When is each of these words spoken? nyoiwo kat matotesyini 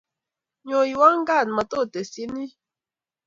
nyoiwo 0.65 1.07
kat 1.27 1.47
matotesyini 1.55 2.43